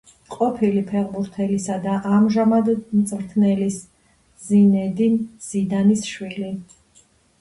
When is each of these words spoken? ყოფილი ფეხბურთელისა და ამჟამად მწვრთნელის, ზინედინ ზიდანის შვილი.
ყოფილი 0.35 0.79
ფეხბურთელისა 0.91 1.75
და 1.83 1.97
ამჟამად 2.15 2.71
მწვრთნელის, 2.77 3.77
ზინედინ 4.47 5.21
ზიდანის 5.51 6.03
შვილი. 6.15 6.51